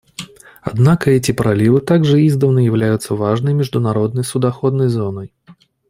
[0.63, 5.31] Однако эти проливы также издавна являются важной международной судоходной зоной.